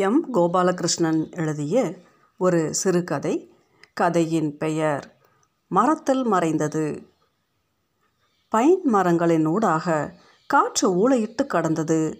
[0.00, 0.34] M.
[0.34, 1.94] Gopalakrishnan எழுதிய
[2.38, 3.52] ஒரு சிறுகதை
[3.94, 5.16] கதையின் பெயர்
[5.68, 7.08] மரத்தில் மறைந்தது
[8.48, 10.14] பைன் மரங்களின் ஊடாக
[10.46, 12.18] காற்று ஊளையிட்டு கடந்தது.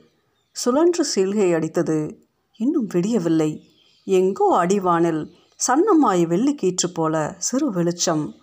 [0.53, 2.21] சுழன்று சீழ்கை அடித்தது.
[2.57, 3.61] இன்னும் விடியவில்லை.
[4.05, 5.31] எங்கோ அடிவானில்
[5.67, 8.35] சன்னமாய் வெள்ளிக்கீற்று போல சிறு வெளிச்சம்.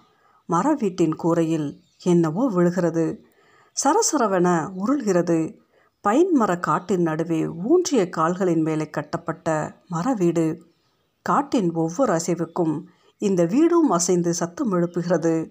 [0.46, 3.26] மர வீட்டின் கூரையில் என்னவோ விழுகிறது.
[3.84, 5.65] சரசரவென உருள்கிறது.
[6.06, 10.66] பைன் மர காட்டின் நடுவே ஊன்றிய கால்களின் மேலே கட்டப்பட்ட மர வீடு.
[11.22, 12.84] காட்டின் ஒவ்வொரு அசைவுக்கும்
[13.18, 15.50] இந்த வீடும் அசைந்து சத்தம் எழுப்புகிறது.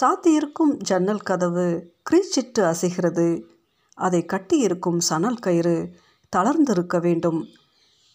[0.00, 3.42] சாத்தியிருக்கும் ஜன்னல் கதவு கிரீச்சிட்டு அசைகிறது.
[3.94, 5.90] அதை கட்டியிருக்கும் சணல் கயிறு
[6.36, 7.46] தளர்ந்திருக்க வேண்டும்.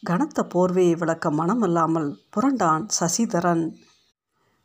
[0.03, 3.73] கனத்த போர்வையை விளக்க மனமில்லாமல் புரண்டான் சசிதரன்.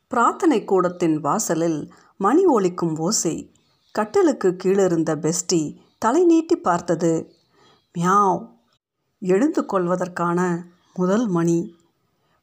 [0.09, 3.53] பிரார்த்தனை கூடத்தின் வாசலில் மணி ஒலிக்கும் ஓசை.
[3.93, 7.33] கட்டிலுக்கு கீழிருந்த பெஸ்டி தலை நீட்டி பார்த்தது.
[7.99, 8.49] மியாவ்
[9.21, 11.75] எழுந்து கொள்வதற்கான முதல் மணி.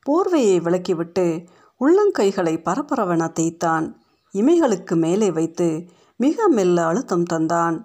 [0.10, 1.48] போர்வையை விலக்கிவிட்டு
[1.80, 4.02] உள்ளங்கைகளை பரபரவென தேய்த்தான்.
[4.34, 7.84] இமைகளுக்கு மேலே வைத்து மிக மெல்ல அழுத்தம் தந்தான்.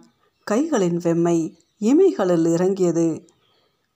[0.50, 3.24] கைகளின் வெம்மை இமைகளில் இறங்கியது.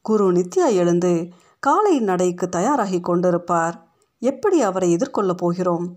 [0.03, 1.29] குரு நித்யா எழுந்து
[1.61, 3.75] காலை நடைக்கு தயாராகி கொண்டிருப்பார்.
[4.19, 5.97] எப்படி அவரை எதிர்கொள்ளப் போகிறோம்?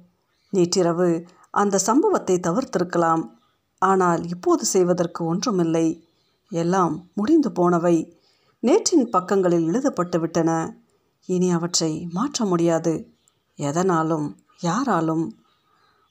[0.50, 3.36] நேற்றிரவு அந்த சம்பவத்தை தவிர்த்திருக்கலாம்.
[3.80, 6.08] ஆனால் இப்போது செய்வதற்கு ஒன்றுமில்லை.
[6.50, 8.22] எல்லாம் முடிந்து போனவை.
[8.62, 10.80] நேற்றின் பக்கங்களில் எழுதப்பட்டு விட்டன.
[11.26, 13.12] இனி அவற்றை மாற்ற முடியாது.
[13.56, 15.38] எதனாலும் யாராலும்.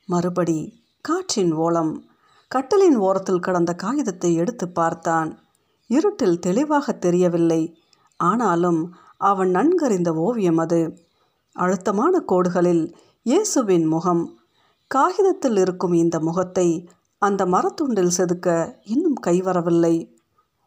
[0.07, 2.05] மறுபடி காற்றின் ஓலம்.
[2.49, 5.39] கட்டலின் ஓரத்தில் கடந்த காகிதத்தை எடுத்து பார்த்தான்.
[5.87, 7.79] இருட்டில் தெளிவாக தெரியவில்லை.
[8.17, 11.05] ஆனாலும் அவன் நன்கறிந்த ஓவியம் அது.
[11.53, 14.39] அழுத்தமான கோடுகளில் இயேசுவின் முகம்.
[14.87, 16.89] காகிதத்தில் இருக்கும் இந்த முகத்தை
[17.23, 18.49] அந்த மரத்துண்டில் செதுக்க
[18.85, 19.95] இன்னும் கைவரவில்லை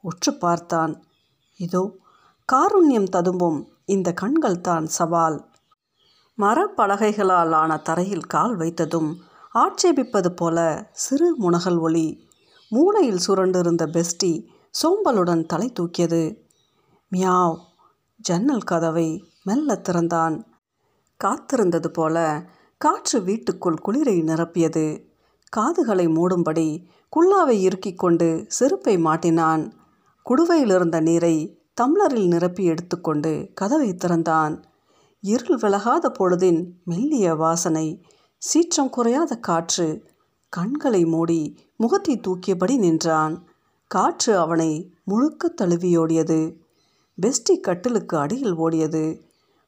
[0.04, 0.94] உற்று பார்த்தான்.
[1.60, 1.84] இதோ
[2.50, 5.38] காருண்யம் ததும்பும் இந்த கண்கள் தான் சவால்.
[6.38, 9.10] மரப்பலகைகளால் ஆன தரையில் கால் வைத்ததும்
[9.56, 10.58] ஆட்சேபிப்பது போல
[10.96, 12.08] சிறு முனகல் ஒளி.
[12.72, 14.32] மூளையில் சுரண்டிருந்த பெஸ்டி
[14.74, 16.24] சோம்பலுடன் தலை தூக்கியது.
[17.12, 17.58] மியாவ்!
[18.20, 19.08] ஜன்னல் கதவை
[19.44, 20.36] மெல்ல திறந்தான்.
[21.20, 22.18] காத்திருந்தது போல
[22.82, 24.86] காற்று வீட்டுக்குள் குளிரை நிரப்பியது.
[25.50, 26.68] காதுகளை மூடும்படி
[27.14, 29.72] குல்லாவை இறுக்கிக் கொண்டு செருப்பை மாட்டினான்.
[30.26, 31.36] குடுவையிலிருந்த நீரை
[31.82, 34.64] தம்ளரில் நிரப்பி எடுத்துக்கொண்டு கதவை திறந்தான்.
[35.24, 38.06] இருள் விலகாத பொழுதின் மெல்லிய வாசனை
[38.38, 40.04] சீற்றம் குறையாத காற்று
[40.50, 41.42] கண்களை மூடி
[41.76, 43.36] முகத்தை தூக்கியபடி நின்றான்.
[43.88, 44.72] காற்று அவனை
[45.04, 46.40] முழுக்க தழுவியோடியது
[47.18, 49.04] பெஸ்டி கட்டிலுக்கு அடியில் ஓடியது.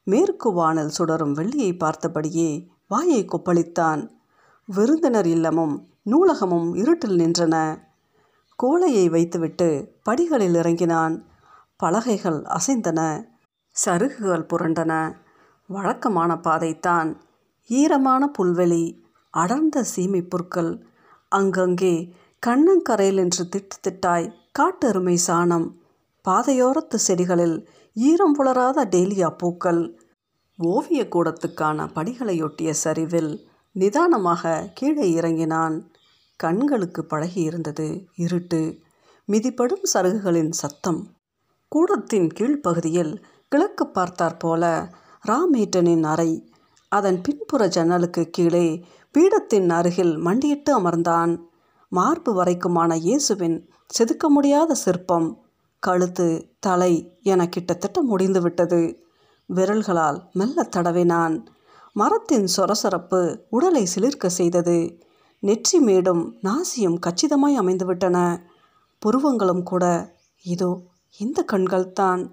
[0.04, 2.50] மேற்கு வானல் சுடரும் வெள்ளியை பார்த்தபடியே
[2.88, 4.02] வாயை கொப்பளித்தான்.
[4.66, 7.78] விருந்தினர் இல்லமும் நூலகமும் இருட்டில் நின்றன.
[8.56, 11.24] கோலையை வைத்துவிட்டு படிகளில் இறங்கினான்.
[11.76, 13.24] பலகைகள் அசைந்தன.
[13.84, 15.14] சருகுகள் புரண்டன.
[15.66, 17.20] வழக்கமான பாதைத்தான்.
[17.66, 20.86] ஈரமான புல்வெளி அடர்ந்த சீமை புற்கள்.
[21.28, 22.14] அங்கங்கே
[22.46, 25.70] கண்ணங்கரையில் என்று திட்டு திட்டாய் காட்டெருமை சாணம்.
[26.28, 30.00] பாதையோரத்து செடிகளில் ஈரம் புலராத டேலியா பூக்கள்.
[30.62, 35.90] ஓவியக்கூடத்துக்கான படிகளையொட்டிய சரிவில் நிதானமாக கீழே இறங்கினான்.
[36.36, 38.78] கண்களுக்கு பழகியிருந்தது இருட்டு.
[39.28, 41.06] மிதிப்படும் சருகுகளின் சத்தம்.
[41.68, 44.88] கூடத்தின் கீழ்ப்பகுதியில் கிழக்கு பார்த்தாற்போல
[45.28, 46.52] ராமேட்டனின் அறை.
[46.88, 48.84] அதன் பின்புற ஜன்னலுக்கு கீழே
[49.18, 51.40] பீடத்தின் அருகில் மண்டியிட்டு அமர்ந்தான்.
[51.88, 55.38] மார்பு வரைக்குமான இயேசுவின் செதுக்க முடியாத சிற்பம்.
[55.78, 59.04] கழுத்து தலை என கிட்டத்தட்ட முடிந்துவிட்டது.
[59.46, 61.44] விரல்களால் மெல்ல தடவினான்.
[61.92, 64.98] மரத்தின் சொரசொரப்பு உடலை சிலிர்க்க செய்தது.
[65.38, 68.40] நெற்றி மேடும் நாசியும் கச்சிதமாய் அமைந்துவிட்டன.
[69.02, 70.80] புருவங்களும் கூட இதோ
[71.18, 72.32] இந்த கண்கள்தான்.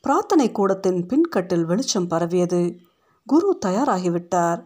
[0.00, 2.78] பிரார்த்தனை கூடத்தின் பின்கட்டில் வெளிச்சம் பரவியது.
[3.26, 4.60] குரு தயாராகிவிட்டார்.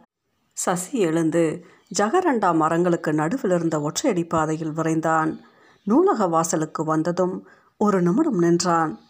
[0.53, 1.65] சசி எழுந்து
[1.99, 5.39] ஜகரண்டா மரங்களுக்கு நடுவில் இருந்த ஒற்றையடி பாதையில் விரைந்தான்.
[5.85, 7.47] நூலக வாசலுக்கு வந்ததும்
[7.77, 9.01] ஒரு நிமிடம் நின்றான்.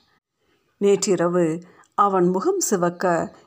[0.77, 1.61] நேற்றிரவு
[2.01, 3.05] அவன் முகம் சிவக்க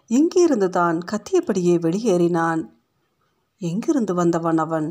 [0.08, 2.62] இங்கிருந்து தான் கத்தியபடியே வெளியேறினான்.
[3.62, 4.88] எங்கிருந்து வந்தவன் அவன்?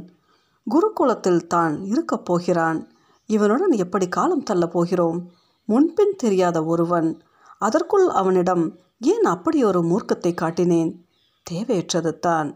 [0.67, 2.79] குருகுலத்தில் தான் இருக்கப் போகிறான்.
[3.27, 5.19] இவனுடன் எப்படி காலம் தள்ளப் போகிறோம்?
[5.69, 7.11] முன்பின் தெரியாத ஒருவன்.
[7.59, 8.65] அதற்குள் அவனிடம்
[8.99, 10.91] ஏன் அப்படி ஒரு மூர்க்கத்தை காட்டினேன்?
[11.47, 12.51] தேவையற்றது தான்.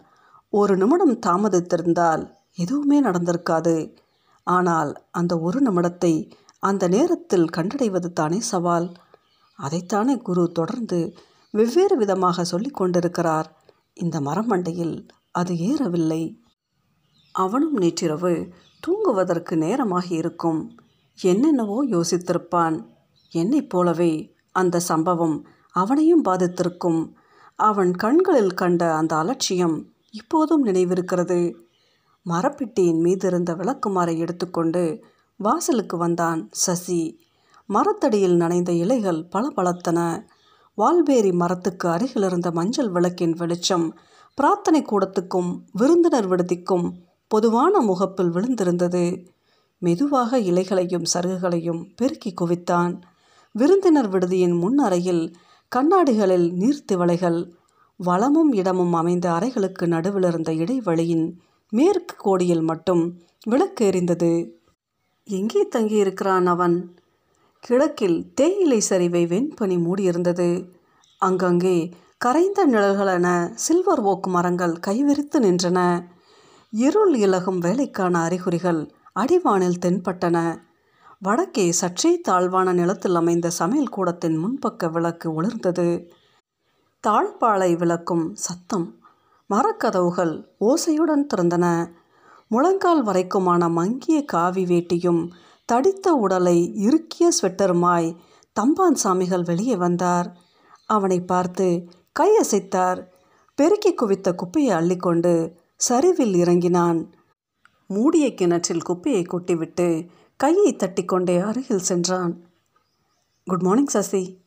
[0.53, 2.25] ஒரு நிமிடம் தாமதித்திருந்தால்
[2.57, 3.77] எதுவுமே நடந்திருக்காது.
[4.47, 8.89] ஆனால் அந்த ஒரு நிமிடத்தை அந்த நேரத்தில் கண்டடைவது தானே சவால்.
[9.63, 11.15] அதைத்தானே குரு தொடர்ந்து
[11.51, 13.65] வெவ்வேறு விதமாக சொல்லி கொண்டிருக்கிறார்.
[13.95, 16.37] இந்த மரமண்டையில் அது ஏறவில்லை.
[17.33, 18.49] அவனும் நேற்றிரவு
[18.81, 20.79] தூங்குவதற்கு நேரமாகி இருக்கும்.
[21.21, 22.87] என்னென்னவோ யோசித்திருப்பான்.
[23.31, 27.15] என்னைப் போலவே அந்த சம்பவம் அவனையும் பாதித்திருக்கும்.
[27.57, 31.55] அவன் கண்களில் கண்ட அந்த அலட்சியம் இப்போதும் நினைவிருக்கிறது.
[32.27, 35.05] மரப்பெட்டியின் மீது இருந்த விளக்குமாரை எடுத்துக்கொண்டு
[35.37, 37.26] வாசலுக்கு வந்தான் சசி.
[37.69, 39.99] மரத்தடியில் நனைந்த இலைகள் பளபளத்தன.
[40.79, 43.87] வால்பேரி மரத்துக்கு அருகில் இருந்த மஞ்சள் விளக்கின் வெளிச்சம்
[44.35, 46.87] பிரார்த்தனை கூடத்துக்கும் விருந்தினர் விடுதிக்கும்
[47.29, 49.05] பொதுவான முகப்பில் விழுந்திருந்தது.
[49.79, 52.95] மெதுவாக இலைகளையும் சருகுகளையும் பெருக்கி குவித்தான்.
[53.53, 55.25] விருந்தினர் விடுதியின் முன் அறையில்
[55.73, 57.41] கண்ணாடிகளில் நீர்த்திவளைகள்
[58.01, 61.27] வளமும் இடமும் அமைந்த அறைகளுக்கு நடுவில் இருந்த இடைவெளியின்
[61.73, 63.03] மேற்கு கோடியில் மட்டும்
[63.45, 64.31] விளக்கு எரிந்தது
[65.29, 66.77] எங்கே தங்கியிருக்கிறான் அவன்?
[67.67, 70.71] கிழக்கில் தேயிலை சரிவை வெண்பனி மூடியிருந்தது.
[71.19, 76.05] அங்கங்கே கரைந்த நிழல்களென சில்வர் ஓக்கு மரங்கள் கைவிரித்து நின்றன.
[76.71, 78.91] இருள் இலகும் வேலைக்கான அறிகுறிகள்
[79.21, 80.37] அடிவானில் தென்பட்டன.
[81.19, 86.07] வடக்கே சற்றே தாழ்வான நிலத்தில் அமைந்த சமையல் கூடத்தின் முன்பக்க விளக்கு ஒளிர்ந்தது.
[87.07, 88.87] தாழ்பாளை விளக்கும் சத்தம்
[89.51, 91.95] மரக்கதவுகள் ஓசையுடன் திறந்தன.
[92.49, 95.31] முழங்கால் வரைக்குமான மங்கிய காவி வேட்டியும்
[95.73, 98.17] தடித்த உடலை இறுக்கிய ஸ்வெட்டருமாய்
[98.61, 100.37] தம்பான் சாமிகள் வெளியே வந்தார்.
[100.87, 101.89] அவனை பார்த்து
[102.21, 103.07] கையசைத்தார்
[103.55, 107.15] பெருக்கி குவித்த குப்பையை அள்ளிக்கொண்டு சரிவில் இறங்கினான்.
[107.87, 112.45] மூடிய கிணற்றில் குப்பையை கொட்டிவிட்டு கையை தட்டிக்கொண்டே அருகில் சென்றான்.
[113.45, 114.45] Good morning Sasi.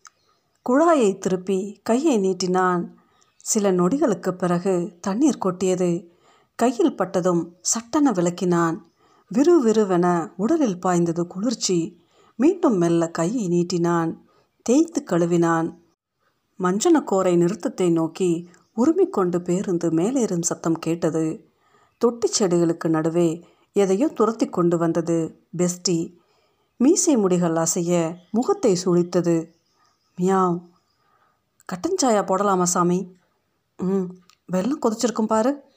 [0.70, 2.88] குழாயை திருப்பி கையை நீட்டினான்.
[3.38, 6.12] சில நொடிகளுக்கு பிறகு தண்ணீர் கொட்டியது.
[6.56, 8.89] கையில் பட்டதும் சட்டென விளக்கினான்.
[9.34, 12.02] விறுவிறுவென உடலில் பாய்ந்தது குளிர்ச்சி.
[12.36, 14.18] மீண்டும் மெல்ல கையை நீட்டினான்.
[14.62, 15.78] தேய்த்து கழுவினான்.
[16.60, 21.50] மஞ்சனக்கோரை நிறுத்தத்தை நோக்கி உருமிக்கொண்டு பேருந்து மேலேறும் சத்தம் கேட்டது.
[21.98, 25.40] தொட்டி செடிகளுக்கு நடுவே எதையோ துரத்தி கொண்டு வந்தது.
[25.58, 26.18] பெஸ்டி
[26.78, 29.52] மீசை முடிகள் அசைய முகத்தை சுழித்தது.
[30.22, 30.68] மியாவ்.
[31.74, 33.16] கட்டஞ்சாயா போடலாமா சாமி?
[33.78, 34.04] ம்
[34.46, 35.69] வெள்ளம் கொதிச்சிருக்கும் பாரு.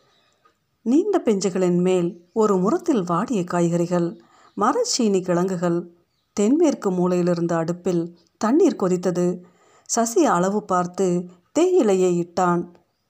[0.82, 4.20] நீண்ட பெஞ்சுகளின் மேல் ஒரு முரத்தில் வாடிய காய்கறிகள்
[4.56, 5.92] மரச்சீனி கிழங்குகள்
[6.32, 9.40] தென்மேற்கு மூலையிலிருந்த அடுப்பில் தண்ணீர் கொதித்தது.
[9.84, 12.62] சசி அளவு பார்த்து தேயிலையை இட்டான்.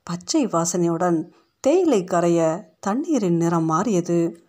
[0.02, 1.30] பச்சை வாசனையுடன்
[1.60, 4.44] தேயிலை கரைய தண்ணீரின் நிறம் மாறியது.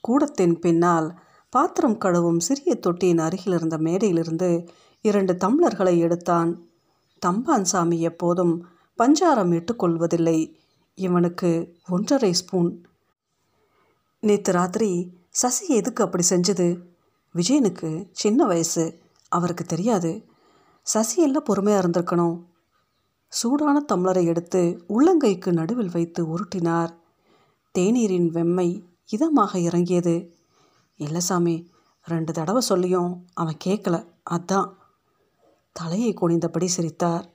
[0.00, 1.18] கூடத்தின் பின்னால்
[1.50, 4.68] பாத்திரம் கழுவும் சிறிய தொட்டியின் அருகில் இருந்த மேடையிலிருந்து
[5.00, 6.66] இரண்டு தம்ளர்களை எடுத்தான்.
[7.26, 8.66] தம்பான் சாமி எப்போதும்
[8.98, 10.38] பஞ்சாரம் இட்டுக்கொள்வதில்லை.
[10.94, 12.86] இவனுக்கு ஒன்றரை ஸ்பூன்.
[14.20, 16.80] நேற்று ராத்திரி சசி எதுக்கு அப்படி செஞ்சது?
[17.34, 18.98] விஜயனுக்கு சின்ன வயசு
[19.28, 20.24] அவருக்கு தெரியாது.
[20.82, 22.44] சசி எல்லாம் பொறுமையாக இருந்திருக்கணும்.
[23.28, 26.94] சூடான தம்ளரை எடுத்து உள்ளங்கைக்கு நடுவில் வைத்து உருட்டினார்.
[27.78, 28.82] தேநீரின் வெம்மை
[29.16, 30.34] இதமாக இறங்கியது.
[30.96, 31.70] இல்லை சாமி
[32.04, 34.74] ரெண்டு தடவை சொல்லியும் அவன் கேட்கல அதான்.
[35.72, 37.30] தலையை குனிந்தபடி சிரித்தார்.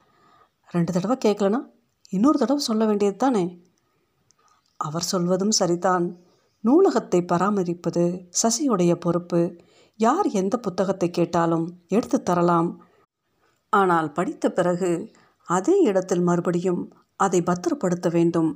[0.67, 1.77] ரெண்டு தடவை கேட்கலனா
[2.13, 3.43] இன்னொரு தடவை சொல்ல வேண்டியது தானே?
[4.79, 6.05] அவர் சொல்வதும் சரிதான்.
[6.63, 8.03] நூலகத்தை பராமரிப்பது
[8.41, 9.41] சசியுடைய பொறுப்பு.
[9.99, 12.69] யார் எந்த புத்தகத்தை கேட்டாலும் எடுத்து தரலாம்.
[13.73, 15.13] ஆனால் படித்த பிறகு
[15.47, 16.81] அதே இடத்தில் மறுபடியும்
[17.15, 18.49] அதை பத்திரப்படுத்த வேண்டும்.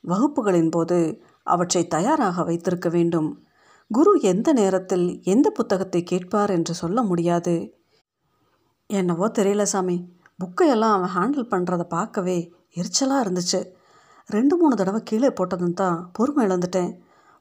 [0.00, 3.44] வகுப்புகளின் போது அவற்றை தயாராக வைத்திருக்க வேண்டும்.
[3.90, 7.54] குரு எந்த நேரத்தில் எந்த புத்தகத்தை கேட்பார் என்று சொல்ல முடியாது.
[8.90, 9.96] என்னவோ தெரியல சாமி.
[10.38, 12.38] புக்கையெல்லாம் அவன் ஹேண்டில் பண்ணுறதை பார்க்கவே
[12.74, 13.60] எரிச்சலாக இருந்துச்சு.
[14.26, 16.92] ரெண்டு மூணு தடவை கீழே போட்டதும் தான் பொறுமை இழந்துட்டேன்.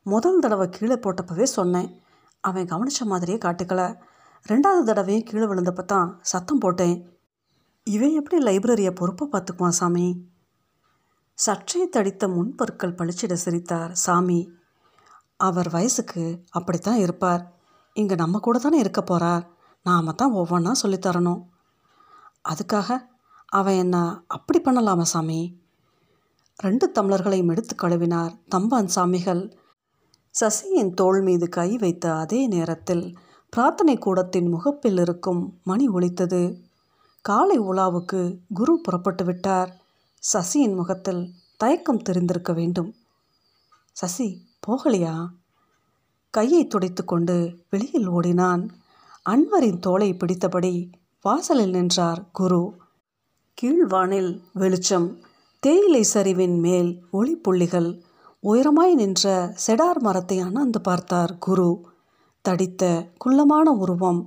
[0.06, 1.90] முதல் தடவை கீழே போட்டப்பவே சொன்னேன்.
[2.44, 3.82] அவன் கவனித்த மாதிரியே காட்டிக்கல.
[4.46, 6.96] ரெண்டாவது தடவையும் கீழே விழுந்தப்போ தான் சத்தம் போட்டேன்.
[7.84, 10.08] இவன் எப்படி லைப்ரரியை பொறுப்பை பார்த்துக்குவான் சாமி?
[11.38, 14.40] சற்றே தடித்த முன்பொருட்கள் பளிச்சிட சிரித்தார் சாமி.
[15.38, 17.44] அவர் வயசுக்கு அப்படித்தான் இருப்பார்.
[17.94, 19.46] இங்கே நம்ம கூட தானே இருக்க போகிறார்
[19.84, 21.42] நாம தான் ஒவ்வொன்றா சொல்லித்தரணும்
[22.50, 22.98] அதுக்காக
[23.52, 25.60] அவன் என்ன அப்படி பண்ணலாமா சாமி?
[26.56, 29.52] ரெண்டு தமிழர்களையும் எடுத்து கழுவினார் தம்பான் சாமிகள்.
[30.32, 33.18] சசியின் தோள் மீது கை வைத்த அதே நேரத்தில்
[33.50, 36.62] பிரார்த்தனை கூடத்தின் முகப்பில் இருக்கும் மணி ஒலித்தது.
[37.22, 39.82] காலை உலாவுக்கு குரு புறப்பட்டு விட்டார்.
[40.34, 42.96] சசியின் முகத்தில் தயக்கம் தெரிந்திருக்க வேண்டும்.
[43.92, 45.28] சசி போகலையா?
[46.30, 48.70] கையை துடைத்து கொண்டு வெளியில் ஓடினான்.
[49.22, 50.92] அன்வரின் தோளை பிடித்தபடி
[51.22, 52.80] வாசலில் நின்றார் குரு.
[53.64, 55.20] கீழ்வானில் வெளிச்சம்
[55.60, 58.02] தேயிலை சரிவின் மேல் ஒளிப்புள்ளிகள்.
[58.44, 61.82] உயரமாய் நின்ற செடார் மரத்தை அண்ணாந்து பார்த்தார் குரு.
[62.42, 64.22] தடித்த குள்ளமான உருவம்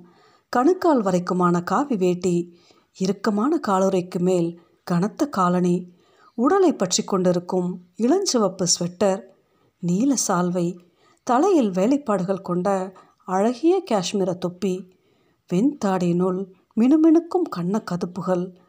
[0.49, 2.59] கணுக்கால் வரைக்குமான காவி வேட்டி
[2.99, 5.76] இறுக்கமான காலுரைக்கு மேல் கனத்த காலனி
[6.35, 9.21] உடலை பற்றி கொண்டிருக்கும் இளஞ்சிவப்பு ஸ்வெட்டர்
[9.79, 10.79] நீல சால்வை
[11.25, 12.93] தலையில் வேலைப்பாடுகள் கொண்ட
[13.25, 14.75] அழகிய காஷ்மீர தொப்பி
[15.53, 18.62] வெண்தாடியினுள் மினுமினுக்கும் கண்ண கதுப்புகள்.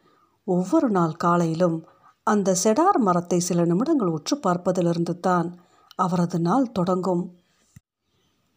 [0.47, 1.77] ஒவ்வொரு நாள் காலையிலும்
[2.23, 5.59] அந்த செடார் மரத்தை சில நிமிடங்கள் உற்று பார்ப்பதிலிருந்து தான்
[5.95, 7.23] அவரது நாள் தொடங்கும்.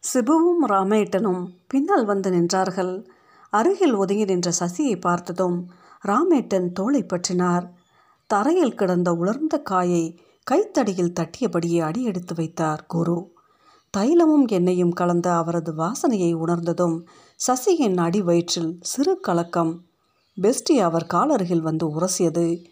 [0.03, 3.05] சிபுவும் ராமேட்டனும் பின்னால் வந்து நின்றார்கள்.
[3.49, 5.69] அருகில் ஒதுங்கி நின்ற சசியை பார்த்ததும்
[6.07, 7.65] ராமேட்டன் தோளை பற்றினார்.
[8.27, 10.03] தரையில் கிடந்த உலர்ந்த காயை
[10.43, 13.17] கைத்தடியில் தட்டியபடியே அடி எடுத்து வைத்தார் குரு.
[13.97, 16.97] தைலமும் எண்ணெயும் கலந்த அவரது வாசனையை உணர்ந்ததும்
[17.47, 19.73] சசியின் அடி வயிற்றில் சிறு கலக்கம்
[20.41, 22.65] பெஸ்டி அவர் காலருகில் வந்து உரசியது.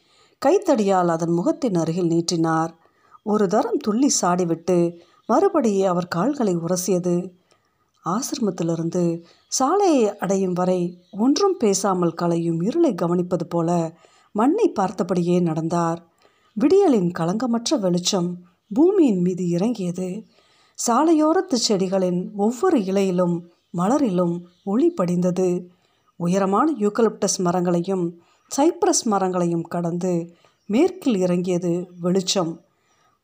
[0.45, 2.77] கைத்தடியால் அதன் முகத்தின் அருகில் நீட்டினார்.
[3.23, 7.31] ஒரு தரம் துள்ளி சாடிவிட்டு மறுபடியே அவர் கால்களை உரசியது.
[8.05, 13.97] ஆசிரமத்திலிருந்து சாலையை அடையும் வரை ஒன்றும் பேசாமல் கலையும் இருளை கவனிப்பது போல
[14.31, 16.05] மண்ணை பார்த்தபடியே நடந்தார்.
[16.53, 18.37] விடியலின் களங்கமற்ற வெளிச்சம்
[18.73, 20.23] பூமியின் மீது இறங்கியது.
[20.87, 23.41] சாலையோரத்து செடிகளின் ஒவ்வொரு இலையிலும்
[23.77, 25.69] மலரிலும் ஒளி படிந்தது.
[26.17, 28.21] உயரமான யூக்கலிப்டஸ் மரங்களையும்
[28.57, 32.61] சைப்ரஸ் மரங்களையும் கடந்து மேற்கில் இறங்கியது வெளிச்சம்.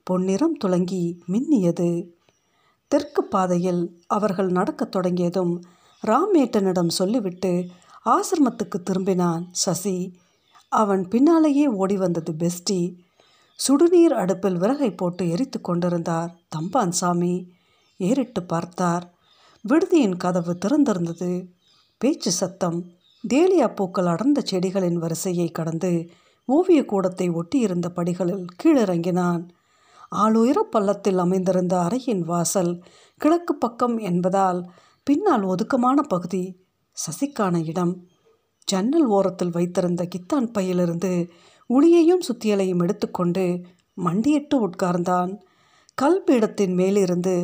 [0.04, 2.08] பொன்னிறம் துளங்கி மின்னியது.
[2.88, 5.64] தெற்கு பாதையில் அவர்கள் நடக்கத் தொடங்கியதும்
[6.08, 7.66] ராமேட்டனிடம் சொல்லிவிட்டு
[8.06, 10.18] ஆசிரமத்துக்கு திரும்பினான் சசி.
[10.70, 12.96] அவன் பின்னாலேயே ஓடி வந்தது பெஸ்டி.
[13.56, 17.52] சுடுநீர் அடுப்பில் விறகை போட்டு எரித்து கொண்டிருந்தார் தம்பான் சாமி.
[17.98, 19.14] ஏறிட்டு பார்த்தார்.
[19.70, 21.48] விடுதியின் கதவு திறந்திருந்தது.
[22.04, 22.78] பேச்சு சத்தம்
[23.24, 25.92] தேலியா பூக்கள் அடர்ந்த செடிகளின் வரிசையை கடந்து
[26.46, 29.44] ஓவிய கூடத்தை ஒட்டியிருந்த படிகளில் கீழிறங்கினான்.
[30.16, 32.84] ஆளுயர பள்ளத்தில் அமைந்திருந்த அறையின் வாசல்
[33.18, 34.60] கிழக்கு பக்கம் என்பதால்
[35.04, 36.44] பின்னால் ஒதுக்கமான பகுதி
[36.98, 37.94] சசிக்கான இடம்.
[38.68, 41.14] ஜன்னல் ஓரத்தில் வைத்திருந்த கித்தான் பையிலிருந்து
[41.70, 43.46] உளியையும் சுத்தியலையும் எடுத்துக்கொண்டு
[43.94, 45.34] மண்டியிட்டு உட்கார்ந்தான்.
[45.98, 47.36] கல்பீடத்தின் மேலிருந்து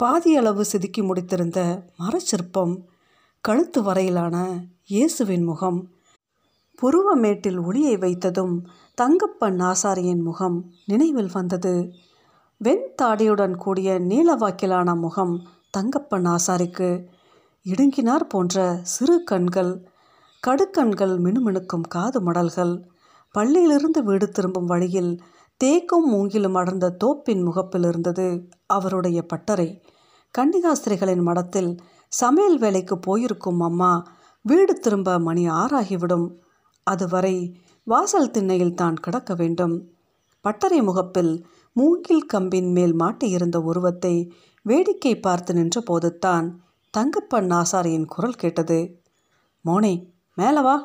[0.00, 1.60] பாதியளவு செதுக்கி முடித்திருந்த
[1.98, 2.74] மரச்சிற்பம்
[3.44, 4.36] கழுத்து வரையிலான
[4.84, 5.88] இயேசுவின் முகம்
[6.82, 8.60] புருவமேட்டில் ஒளியை வைத்ததும்
[9.02, 11.92] தங்கப்பன் ஆசாரியின் முகம் நினைவில் வந்தது.
[12.64, 15.46] வெண்தாடியுடன் கூடிய நீளவாக்கிலான முகம்
[15.78, 17.06] தங்கப்பன் ஆசாரிக்கு
[17.66, 19.88] இடுங்கினார் போன்ற சிறு கண்கள்
[20.46, 22.74] கடுக்கண்கள் மினுமினுக்கும் காது மடல்கள்.
[23.38, 25.20] பள்ளியிலிருந்து வீடு திரும்பும் வழியில்
[25.64, 29.82] தேக்கும் மூங்கிலும் அடர்ந்த தோப்பின் முகப்பில் இருந்தது அவருடைய பட்டறை.
[30.38, 31.80] கன்னிகாஸ்திரிகளின் மடத்தில்
[32.12, 33.92] சமையல் வேலைக்கு போயிருக்கும் அம்மா
[34.44, 36.26] வீடு திரும்ப மணி ஆறாகிவிடும்.
[36.86, 37.34] அதுவரை
[37.84, 39.74] வாசல் திண்ணையில் தான் கிடக்க வேண்டும்.
[40.44, 41.32] பட்டறை முகப்பில்
[41.72, 44.14] மூங்கில் கம்பின் மேல் மாட்டியிருந்த உருவத்தை
[44.62, 46.46] வேடிக்கை பார்த்து நின்ற போதுத்தான்
[46.94, 48.78] தங்கப்பன் ஆசாரியின் குரல் கேட்டது.
[49.64, 49.94] மோனே
[50.34, 50.76] மேலே வா.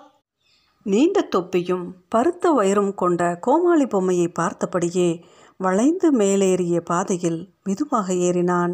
[0.85, 5.09] நீண்ட தொப்பியும் பருத்த வயிறும் கொண்ட கோமாளி பொம்மையை பார்த்தபடியே
[5.57, 8.73] வளைந்து மேலேறிய பாதையில் மெதுவாக ஏறினான்.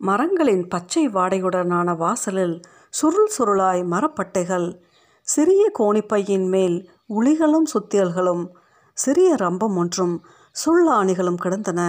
[0.00, 4.68] மரங்களின் பச்சை வாடையுடனான வாசலில் சுருள் சுருளாய் மரப்பட்டைகள்
[5.26, 6.76] சிறிய கோணிப்பையின் மேல்
[7.08, 8.44] உளிகளும் சுத்தியல்களும்
[8.92, 10.14] சிறிய ரம்பம் ஒன்றும்
[10.54, 11.80] சுள்ளாணிகளும் கிடந்தன.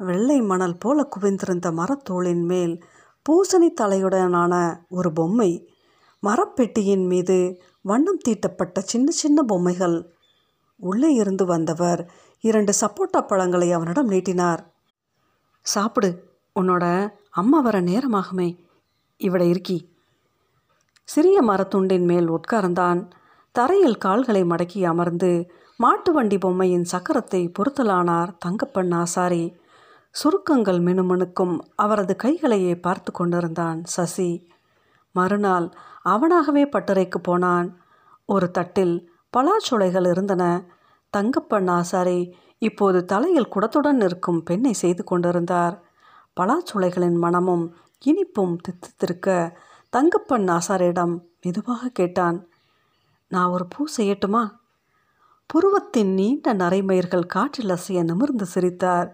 [0.00, 2.74] வெள்ளை மணல் போல குவிந்திருந்த மரத்தோளின் மேல்
[3.26, 4.54] பூசணி தலையுடனான
[4.88, 5.50] ஒரு பொம்மை
[6.22, 7.38] மரப்பெட்டியின் மீது
[7.82, 9.96] வண்ணம் தீட்டப்பட்ட சின்ன சின்ன பொம்மைகள்.
[10.80, 12.00] உள்ளே இருந்து வந்தவர்
[12.44, 14.62] இரண்டு சப்போட்டா பழங்களை அவனிடம் நீட்டினார்.
[15.66, 16.10] சாப்பிடு
[16.60, 16.84] உன்னோட
[17.40, 18.48] அம்மா வர நேரமாகுமே.
[19.20, 19.78] இவட இருக்கி
[21.08, 23.00] சிறிய மரத்துண்டின் மேல் உட்கார்ந்தான்.
[23.54, 25.30] தரையில் கால்களை மடக்கி அமர்ந்து
[25.76, 29.44] மாட்டு வண்டி பொம்மையின் சக்கரத்தை பொருத்தலானார் தங்கப்பன் ஆசாரி.
[30.14, 34.30] சுருக்கங்கள் மினுமினுக்கும் அவரது கைகளையே பார்த்து கொண்டிருந்தான் சசி.
[35.14, 35.66] மறுநாள்
[36.04, 37.68] அவனாகவே பட்டறைக்கு போனான்.
[38.28, 38.94] ஒரு தட்டில்
[39.36, 40.44] பலாச்சுளைகள் இருந்தன.
[41.12, 42.20] தங்கப்பன் ஆசாரி
[42.58, 45.76] இப்போது தலையில் குடத்துடன் இருக்கும் பெண்ணை செய்து கொண்டிருந்தார்.
[46.38, 49.28] பலாச்சுளைகளின் மனமும் இனிப்பும் தித்தித்திருக்க
[49.92, 52.38] தங்கப்பன் ஆசாரியிடம் மெதுவாக கேட்டான்
[53.28, 54.42] நான் ஒரு பூ செய்யட்டுமா?
[55.46, 59.08] புருவத்தின் நீண்ட நரைமயிர்கள் காற்றில் அசைய நிமிர்ந்து சிரித்தார்.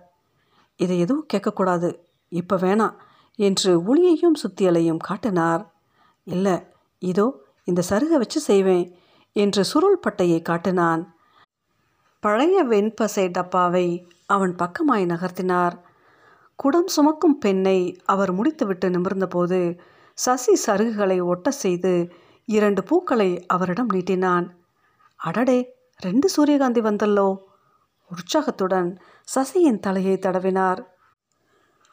[0.77, 1.89] இதை எதுவும் கேட்கக்கூடாது
[2.29, 2.97] இப்போ வேணாம்
[3.39, 5.73] என்று ஒளியையும் சுத்தியலையும் காட்டினார்.
[6.25, 6.57] இல்லை
[6.99, 7.27] இதோ
[7.65, 8.87] இந்த சருகை வச்சு செய்வேன்
[9.33, 11.03] என்று சுருள் பட்டையை காட்டினான்.
[12.21, 13.87] பழைய வெண்பசை டப்பாவை
[14.27, 15.75] அவன் பக்கமாய் நகர்த்தினார்.
[16.59, 19.79] குடம் சுமக்கும் பெண்ணை அவர் முடித்துவிட்டு நிமிர்ந்தபோது
[20.15, 22.09] சசி சருகுகளை ஒட்ட செய்து
[22.49, 24.47] இரண்டு பூக்களை அவரிடம் நீட்டினான்.
[25.17, 25.59] அடடே
[26.01, 27.29] ரெண்டு சூரியகாந்தி வந்தல்லோ.
[28.11, 30.81] உற்சாகத்துடன் சசியின் தலையை தடவினார்.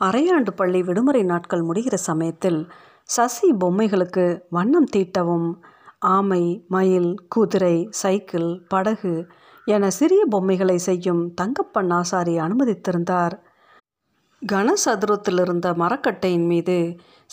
[0.02, 2.72] அரையாண்டு பள்ளி விடுமுறை நாட்கள் முடிகிற சமயத்தில்
[3.04, 5.50] சசி பொம்மைகளுக்கு வண்ணம் தீட்டவும்
[6.00, 9.28] ஆமை மயில் குதிரை சைக்கிள் படகு
[9.66, 13.36] என சிறிய பொம்மைகளை செய்யும் தங்கப்பன் ஆசாரி அனுமதித்திருந்தார்.
[14.42, 16.78] கனசதுரத்தில் இருந்த மரக்கட்டையின் மீது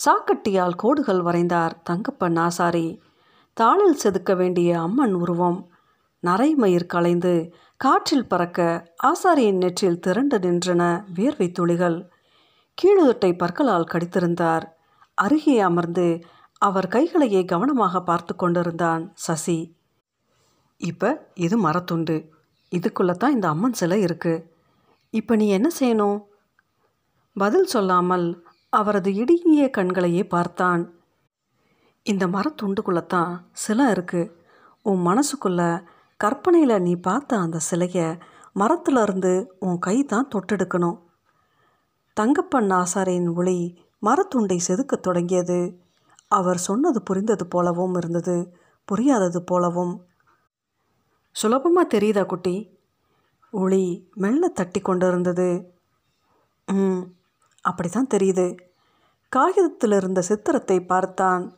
[0.05, 2.87] சாக்கட்டியால் கோடுகள் வரைந்தார் தங்கப்பன் ஆசாரி.
[3.57, 5.59] தாளில் செதுக்க வேண்டிய அம்மன் உருவம்.
[6.23, 7.33] நரைமயிர் கலைந்து
[7.77, 8.59] காற்றில் பறக்க
[9.03, 10.81] ஆசாரியின் நெற்றில் திரண்டு நின்றன
[11.13, 11.97] வியர்வை துளிகள்.
[12.77, 14.65] கீழுதட்டை பற்களால் கடித்திருந்தார்.
[15.13, 16.07] அருகே அமர்ந்து
[16.57, 19.59] அவர் கைகளையே கவனமாக பார்த்து கொண்டிருந்தான் சசி.
[20.77, 21.09] இப்போ
[21.45, 22.17] இது மரத்துண்டு.
[22.71, 24.43] இதுக்குள்ளே தான் இந்த அம்மன் சிலை இருக்குது
[25.09, 26.19] இப்போ நீ என்ன செய்யணும்?
[27.41, 28.27] பதில் சொல்லாமல்
[28.73, 30.83] அவரது இடுங்கிய கண்களையே பார்த்தான்.
[32.05, 34.31] இந்த மரத்துண்டுக்குள்ளே சிலை இருக்குது
[34.85, 35.61] உன் மனசுக்குள்ள
[36.19, 38.07] கற்பனையில் நீ பார்த்த அந்த சிலையை
[38.55, 40.97] மரத்துலேருந்து உன் கை தான் தொட்டெடுக்கணும்.
[42.17, 43.59] தங்கப்பன் ஆசாரியின் ஒளி
[44.05, 45.59] மரத்துண்டை செதுக்கத் தொடங்கியது.
[46.31, 48.35] அவர் சொன்னது புரிந்தது போலவும் இருந்தது
[48.87, 49.93] புரியாதது போலவும்.
[51.35, 52.55] சுலபமாக தெரியுதா குட்டி?
[53.53, 55.49] ஒளி மெல்ல தட்டி கொண்டிருந்தது.
[56.67, 57.03] ம்
[57.61, 58.59] அப்படி தான் தெரியுது.
[59.29, 61.57] காகிதத்தில் இருந்த சித்திரத்தை பார்த்தான்.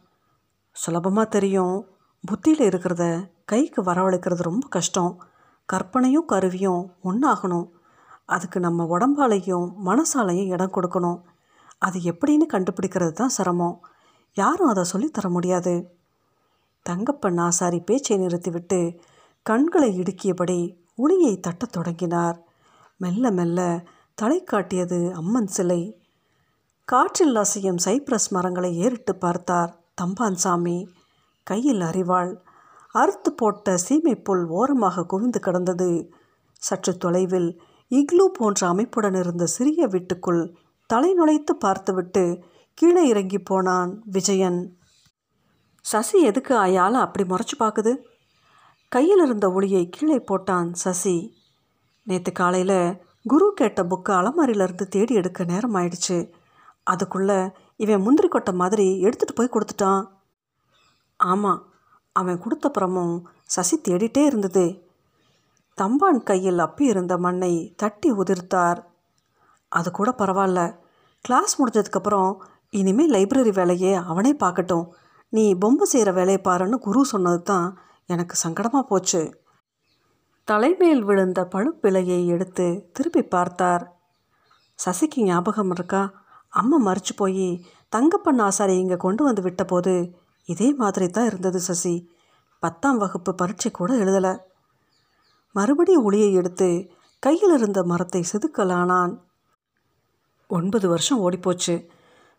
[0.71, 1.87] சுலபமாக தெரியும்.
[2.25, 5.23] புத்தியில் இருக்கிறத கைக்கு வரவழைக்கிறது ரொம்ப கஷ்டம்.
[5.65, 7.69] கற்பனையும் கருவியும் ஒன்றாகணும்
[8.25, 11.21] அதுக்கு நம்ம உடம்பாலையும் மனசாலையும் இடம் கொடுக்கணும்.
[11.77, 13.85] அது எப்படின்னு கண்டுபிடிக்கிறது தான் சிரமம்.
[14.33, 15.95] யாரும் அதை சொல்லித்தர முடியாது.
[16.89, 18.99] தங்கப்பன் ஆசாரி பேச்சை நிறுத்திவிட்டு
[19.41, 22.43] கண்களை இடுக்கியபடி உளியை தட்டத் தொடங்கினார்.
[22.97, 23.83] மெல்ல மெல்ல
[24.21, 26.03] தலை காட்டியது அம்மன் சிலை.
[26.85, 30.75] காற்றில் அசையும் சைப்ரஸ் மரங்களை ஏறிட்டு பார்த்தார் தம்பான் சாமி.
[31.43, 32.31] கையில் அறிவாள்
[32.91, 35.89] அறுத்து போட்ட சீமைப்புல் ஓரமாக குவிந்து கிடந்தது.
[36.53, 37.49] சற்று தொலைவில்
[37.91, 44.79] இக்லூ போன்ற அமைப்புடன் இருந்த சிறிய வீட்டுக்குள் தலை நுழைத்து பார்த்துவிட்டு கீழே இறங்கி போனான் விஜயன்.
[45.85, 47.93] சசி எதுக்கு ஆயால் அப்படி முறைச்சு பார்க்குது?
[48.87, 51.39] கையில் இருந்த ஒளியை கீழே போட்டான் சசி.
[52.03, 52.79] நேற்று காலையில்
[53.25, 56.31] குரு கேட்ட புக்கை அலமாரியிலேருந்து தேடி எடுக்க நேரம் ஆயிடுச்சு
[56.83, 60.03] அதுக்குள்ளே இவன் முந்திரி கொட்டை மாதிரி எடுத்துகிட்டு போய் கொடுத்துட்டான்.
[61.15, 61.67] ஆமாம்
[62.11, 64.65] அவன் கொடுத்தப்புறமும் சசி தேடிட்டே இருந்தது.
[65.77, 68.79] தம்பான் கையில் அப்பி இருந்த மண்ணை தட்டி உதிர்த்தார்.
[69.67, 70.75] அது கூட பரவாயில்ல.
[71.21, 72.31] கிளாஸ் முடிஞ்சதுக்கப்புறம்
[72.69, 74.85] இனிமேல் லைப்ரரி வேலையே அவனே பார்க்கட்டும்.
[75.29, 79.40] நீ பொம்மை செய்கிற வேலையை பாருன்னு குரு சொன்னது தான் எனக்கு சங்கடமாக போச்சு.
[80.47, 83.83] தலைமேல் விழுந்த பழுப்பிலையை எடுத்து திருப்பி பார்த்தார்.
[84.79, 86.01] சசிக்கு ஞாபகம் இருக்கா?
[86.49, 89.93] அம்மா மறிச்சு போய் தங்கப்பன் ஆசாரி இங்கே கொண்டு வந்து விட்டபோது
[90.45, 91.93] இதே மாதிரி தான் இருந்தது சசி.
[92.59, 94.33] பத்தாம் வகுப்பு பரீட்சை கூட எழுதலை.
[95.55, 96.69] மறுபடியும் ஒளியை எடுத்து
[97.19, 99.13] கையில் இருந்த மரத்தை செதுக்கலானான்.
[100.47, 101.75] ஒன்பது வருஷம் ஓடிப்போச்சு.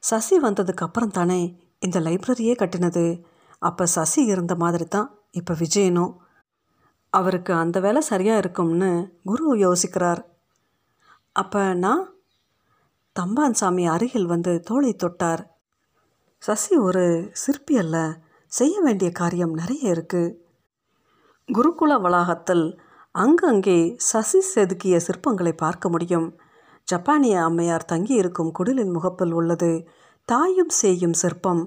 [0.03, 1.41] சசி வந்ததுக்கப்புறம் தானே
[1.79, 3.25] இந்த லைப்ரரியே கட்டினது.
[3.59, 6.13] அப்போ சசி இருந்த மாதிரி தான் இப்போ விஜயனும்.
[7.13, 8.91] அவருக்கு அந்த வேலை சரியாக இருக்கும்னு
[9.31, 10.23] குரு யோசிக்கிறார்.
[11.33, 12.05] அப்போ நான்
[13.17, 15.43] தம்பான் சாமி அருகில் வந்து தோளை தொட்டார்.
[16.43, 17.97] சசி ஒரு சிற்பி அல்ல
[18.53, 20.37] செய்ய வேண்டிய காரியம் நிறைய இருக்குது
[21.49, 22.65] குருகுல வளாகத்தில்
[23.15, 23.79] அங்கங்கே
[24.11, 26.29] சசி செதுக்கிய சிற்பங்களை பார்க்க முடியும்.
[26.89, 29.71] ஜப்பானிய அம்மையார் தங்கியிருக்கும் குடிலின் முகப்பில் உள்ளது
[30.29, 31.63] தாயும் சேயும் சிற்பம்.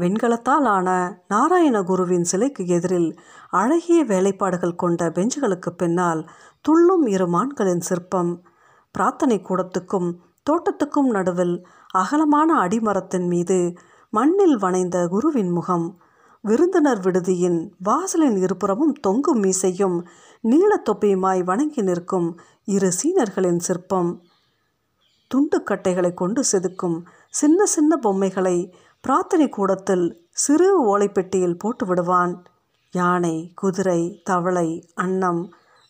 [0.00, 0.88] வெண்கலத்தால் ஆன
[1.28, 3.18] நாராயண குருவின் சிலைக்கு எதிரில்
[3.50, 6.30] அழகிய வேலைப்பாடுகள் கொண்ட பெஞ்சுகளுக்கு பின்னால்
[6.60, 8.44] துள்ளும் இரு மான்களின் சிற்பம்.
[8.90, 10.08] பிரார்த்தனை கூடத்துக்கும்
[10.50, 13.72] தோட்டத்துக்கும் நடுவில் அகலமான அடிமரத்தின் மீது
[14.10, 15.98] மண்ணில் வனைந்த குருவின் முகம்.
[16.40, 19.96] விருந்தினர் விடுதியின் வாசலின் இருபுறமும் தொங்கும் மீசையும்
[20.44, 22.28] நீளத்தொப்பியுமாய் வணங்கி நிற்கும்
[22.64, 24.10] இரு சீனர்களின் சிற்பம்.
[25.30, 26.98] துண்டுக்கட்டைகளை கொண்டு செதுக்கும்
[27.30, 28.74] சின்ன சின்ன பொம்மைகளை
[29.06, 32.44] பிரார்த்தனை கூடத்தில் சிறு ஓலைப்பெட்டியில் போட்டு விடுவான்.
[32.90, 35.42] யானை குதிரை தவளை அன்னம்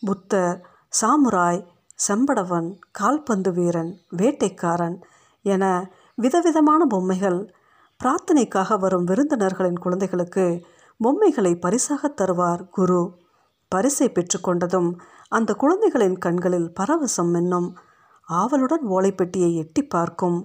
[0.02, 0.66] புத்தர்
[1.00, 1.62] சாமுராய்
[2.08, 4.96] செம்படவன் கால்பந்து வீரன் வேட்டைக்காரன்
[5.42, 7.54] என விதவிதமான பொம்மைகள்
[8.00, 10.66] பிரார்த்தனைக்காக வரும் விருந்தினர்களின் குழந்தைகளுக்கு
[10.98, 13.02] பொம்மைகளை பரிசாக தருவார் குரு.
[13.68, 14.90] பரிசை பெற்றுக்கொண்டதும்
[15.28, 17.76] அந்த குழந்தைகளின் கண்களில் பரவசம் என்னும்
[18.28, 20.38] ஆவலுடன் ஓலைப்பெட்டியை எட்டி பார்க்கும்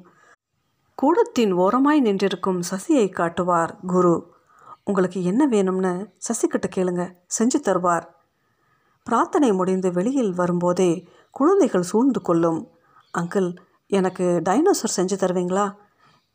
[1.02, 4.34] கூடத்தின் ஓரமாய் நின்றிருக்கும் சசியை காட்டுவார் குரு.
[4.84, 8.04] உங்களுக்கு என்ன வேணும்னு சசிக்கிட்ட கேளுங்க செஞ்சு தருவார்.
[9.04, 12.68] பிரார்த்தனை முடிந்து வெளியில் வரும்போதே குழந்தைகள் சூழ்ந்து கொள்ளும்.
[13.18, 13.56] அங்கிள்
[13.88, 15.76] எனக்கு டைனோசர் செஞ்சு தருவீங்களா?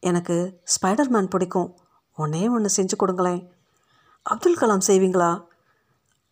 [0.01, 1.77] எனக்கு ஸ்பைடர்மேன் பிடிக்கும்.
[2.17, 3.53] ஒன்றே ஒன்று செஞ்சு கொடுங்களேன்.
[4.23, 5.45] அப்துல் கலாம் செய்வீங்களா?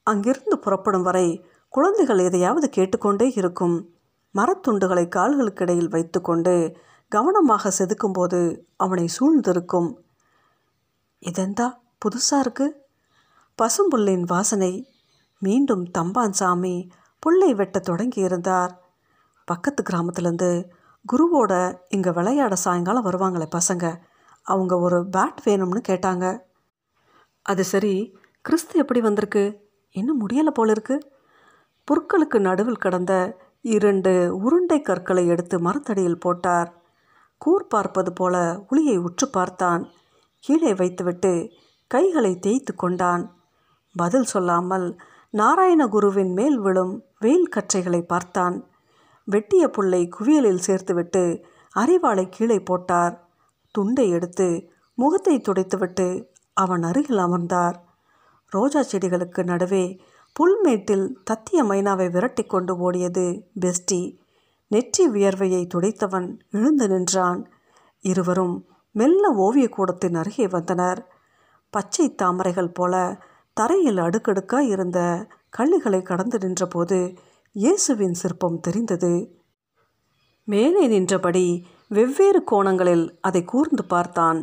[0.03, 3.94] அங்கிருந்து புறப்படும் வரை குழந்தைகள் எதையாவது கேட்டுக்கொண்டே இருக்கும்.
[4.35, 6.77] மரத்துண்டுகளை கால்களுக்கிடையில் வைத்துக்கொண்டு
[7.14, 9.90] கவனமாக செதுக்கும்போது அவனை சூழ்ந்திருக்கும்.
[11.22, 11.66] இதெந்தா
[12.03, 12.87] புதுசாக இருக்கு?
[13.59, 14.92] பசும்புல்லின் வாசனை
[15.38, 18.83] மீண்டும் தம்பான் சாமி புல்லை வெட்ட தொடங்கி இருந்தார்
[19.44, 20.68] பக்கத்து கிராமத்துலேருந்து
[21.12, 23.96] குருவோட இங்கே விளையாட சாயங்காலம் வருவாங்களே பசங்க.
[24.42, 26.40] அவங்க ஒரு பேட் வேணும்னு கேட்டாங்க.
[27.42, 27.94] அது சரி
[28.40, 29.44] கிறிஸ்து எப்படி வந்திருக்கு?
[29.90, 30.96] இன்னும் முடியலை போல இருக்கு.
[31.88, 36.84] புற்களுக்கு நடுவில் கடந்த இரண்டு உருண்டை கற்களை எடுத்து மரத்தடியில் போட்டார்.
[37.44, 38.37] கூர் பார்ப்பது போல
[38.70, 39.83] உளியை உற்று பார்த்தான்.
[40.44, 41.33] கீழே வைத்துவிட்டு
[41.90, 43.24] கைகளை தேய்த்து கொண்டான்.
[43.94, 44.87] பதில் சொல்லாமல்
[45.35, 48.57] நாராயணகுருவின் மேல் விழும் வெயில் கற்றைகளை பார்த்தான்.
[49.28, 51.24] வெட்டிய புல்லை குவியலில் சேர்த்துவிட்டு
[51.74, 53.14] அரிவாளை கீழே போட்டார்.
[53.74, 54.48] துண்டை எடுத்து
[54.98, 56.09] முகத்தை துடைத்துவிட்டு
[56.57, 57.76] அவன் அருகில் அமர்ந்தார்.
[58.52, 59.85] ரோஜா செடிகளுக்கு நடுவே
[60.37, 63.26] புல்மேட்டில் தத்திய மைனாவை விரட்டி கொண்டு ஓடியது
[63.61, 64.02] பெஸ்டி.
[64.74, 67.40] நெற்றி வியர்வையை துடைத்தவன் எழுந்து நின்றான்.
[68.04, 68.56] இருவரும்
[68.94, 71.00] மெல்ல ஓவியக்கூடத்தின் அருகே வந்தனர்.
[71.74, 72.94] பச்சை தாமரைகள் போல
[73.56, 74.98] தரையில் அடுக்கடுக்காய் இருந்த
[75.58, 76.98] கள்ளிகளை கடந்து நின்றபோது
[77.56, 79.12] இயேசுவின் சிற்பம் தெரிந்தது.
[80.48, 81.46] மேலே நின்றபடி
[81.88, 84.40] வெவ்வேறு கோணங்களில் அதை கூர்ந்து பார்த்தான்.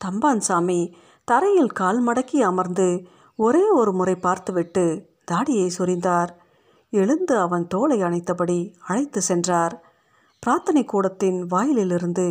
[0.00, 0.80] தம்பான்சாமி
[1.28, 2.88] தரையில் கால் மடக்கி அமர்ந்து
[3.38, 4.84] ஒரே ஒரு முறை பார்த்துவிட்டு
[5.24, 6.30] தாடியை சொரிந்தார்.
[6.94, 9.74] எழுந்து அவன் தோலை அணைத்தபடி அழைத்து சென்றார்.
[10.38, 12.26] பிரார்த்தனை கூடத்தின் வாயிலிலிருந்து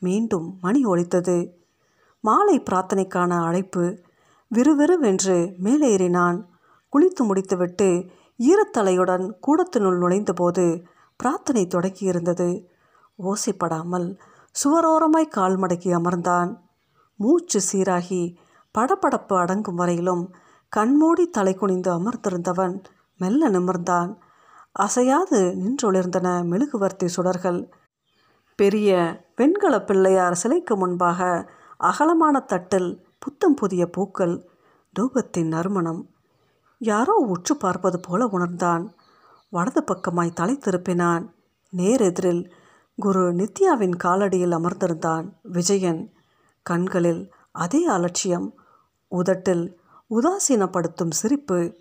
[0.00, 1.36] மீண்டும் மணி ஒலித்தது.
[2.20, 3.84] மாலை பிரார்த்தனைக்கான அழைப்பு
[4.48, 6.38] விறுவிறுவென்று மேலே ஏறினான்.
[6.92, 7.88] குளித்து முடித்துவிட்டு
[8.38, 10.64] ஈரத்தலையுடன் கூடத்தினுள் நுழைந்தபோது
[11.16, 12.48] பிரார்த்தனை தொடங்கியிருந்தது.
[13.18, 14.08] ஓசைப்படாமல்
[14.54, 16.50] சுவரோரமாய் கால் மடக்கி அமர்ந்தான்.
[17.20, 18.22] மூச்சு சீராகி
[18.74, 20.24] படபடப்பு அடங்கும் வரையிலும்
[20.72, 22.76] கண்மூடி தலை குனிந்து அமர்ந்திருந்தவன்
[23.16, 24.16] மெல்ல நிமிர்ந்தான்.
[24.72, 27.70] அசையாது நின்றொளிர்ந்தன மெழுகுவர்த்தி சுடர்கள்.
[28.56, 34.48] பெரிய வெண்கல பிள்ளையார் சிலைக்கு முன்பாக அகலமான தட்டில் புத்தம் புதிய பூக்கள்
[35.00, 36.08] தூபத்தின் நறுமணம்.
[36.78, 38.94] யாரோ உற்று பார்ப்பது போல உணர்ந்தான்.
[39.50, 41.30] வலது பக்கமாய் தலை திருப்பினான்.
[41.76, 42.50] நேரெதிரில்
[42.96, 46.12] குரு நித்யாவின் காலடியில் அமர்ந்திருந்தான் விஜயன்.
[46.62, 48.54] கண்களில் அதே அலட்சியம்.
[49.08, 51.76] உதட்டில் உதாசீனப்படுத்தும் சிரிப்பு.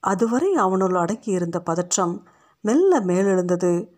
[0.00, 2.28] அதுவரை அவனுள் அடங்கியிருந்த பதற்றம்
[2.60, 3.88] மெல்ல மேலெழுந்தது.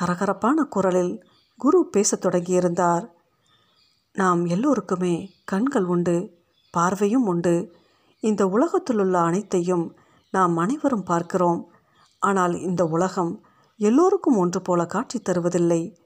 [0.00, 1.24] கரகரப்பான குரலில்
[1.56, 3.10] குரு பேசத் தொடங்கியிருந்தார்.
[4.12, 6.36] நாம் எல்லோருக்குமே கண்கள் உண்டு
[6.70, 7.74] பார்வையும் உண்டு.
[8.20, 9.96] இந்த உலகத்திலுள்ள அனைத்தையும்
[10.30, 11.72] நாம் அனைவரும் பார்க்கிறோம்.
[12.18, 13.44] ஆனால் இந்த உலகம்
[13.76, 15.96] எல்லோருக்கும் ஒன்று போல காட்சி தருவதில்லை.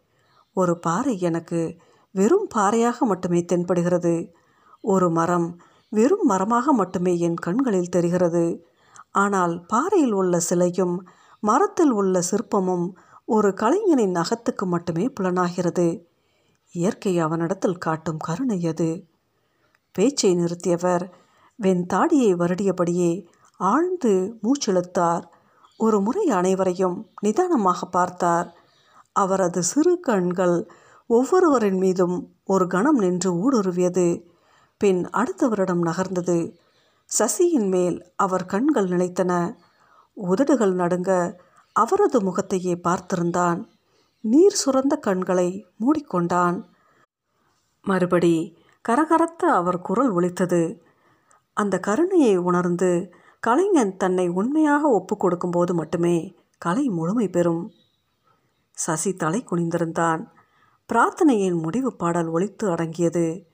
[0.54, 1.76] ஒரு பாறை எனக்கு
[2.10, 4.32] வெறும் பாறையாக மட்டுமே தென்படுகிறது.
[4.80, 8.70] ஒரு மரம் வெறும் மரமாக மட்டுமே என் கண்களில் தெரிகிறது.
[9.14, 11.06] ஆனால் பாறையில் உள்ள சிலையும்
[11.40, 12.86] மரத்தில் உள்ள சிற்பமும்
[13.24, 16.06] ஒரு கலைஞனின் அகத்துக்கு மட்டுமே புலனாகிறது.
[16.70, 19.04] இயற்கை அவனிடத்தில் காட்டும் கருணை அது
[19.92, 21.04] பேச்சை நிறுத்தியவர்
[21.56, 25.24] வெண் தாடியை வருடியபடியே ஆழ்ந்து மூச்செழுத்தார்
[25.76, 28.48] ஒரு முறை அனைவரையும் நிதானமாக பார்த்தார்.
[29.12, 30.70] அவரது சிறு கண்கள்
[31.06, 34.24] ஒவ்வொருவரின் மீதும் ஒரு கணம் நின்று ஊடுருவியது.
[34.76, 36.38] பின் அடுத்தவரிடம் நகர்ந்தது.
[37.18, 39.56] சசியின் மேல் அவர் கண்கள் நினைத்தன
[40.14, 41.40] உதடுகள் நடுங்க
[41.72, 43.64] அவரது முகத்தையே பார்த்திருந்தான்.
[44.20, 46.62] நீர் சுரந்த கண்களை மூடிக்கொண்டான்.
[47.82, 48.56] மறுபடி
[48.88, 50.82] கரகரத்த அவர் குரல் ஒலித்தது.
[51.54, 57.70] அந்த கருணையை உணர்ந்து கலைஞன் தன்னை உண்மையாக ஒப்பு கொடுக்கும்போது மட்டுமே கலை முழுமை பெறும்.
[58.70, 60.26] சசி தலை குனிந்திருந்தான்.
[60.92, 63.44] பிரார்த்தனையின் முடிவு பாடல் ஒலித்து அடங்கியது.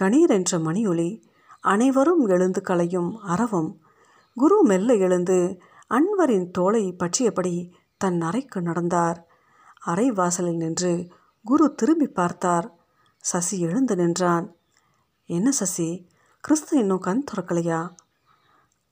[0.00, 1.34] கணீர் என்ற மணியொலி
[1.66, 3.80] அனைவரும் எழுந்து களையும் அரவம்
[4.34, 9.26] குரு மெல்ல எழுந்து அன்வரின் தோலை பற்றியபடி தன் அறைக்கு நடந்தார்.
[9.78, 11.08] அறை வாசலில் நின்று
[11.44, 12.74] குரு திரும்பி பார்த்தார்.
[13.16, 14.54] சசி எழுந்து நின்றான்.
[15.26, 16.08] என்ன சசி?
[16.40, 17.94] கிறிஸ்து இன்னும் கண் திறக்கலையா?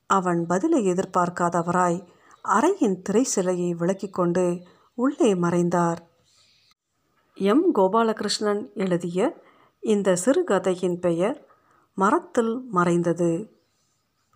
[0.07, 2.07] அவன் பதிலை எதிர்பார்க்காதவராய்
[2.45, 4.63] அறையின் திரை சிலையை விலக்கிக் கொண்டு
[4.95, 6.09] உள்ளே மறைந்தார்.
[7.35, 7.75] எம்.
[7.75, 9.43] கோபாலகிருஷ்ணன் எழுதிய
[9.81, 11.53] இந்த சிறுகதையின் பெயர்
[11.95, 13.54] மரத்தில் மறைந்தது.